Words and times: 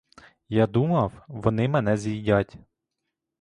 Я 0.49 0.67
думав, 0.67 1.23
вони 1.27 1.67
мене 1.67 1.97
з'їдять. 1.97 2.55